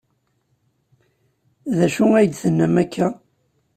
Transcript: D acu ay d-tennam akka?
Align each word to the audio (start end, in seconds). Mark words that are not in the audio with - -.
D 1.77 1.77
acu 1.85 2.05
ay 2.15 2.27
d-tennam 2.27 2.75
akka? 2.83 3.07